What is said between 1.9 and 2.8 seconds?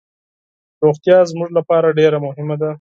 ډیر مهمه ده.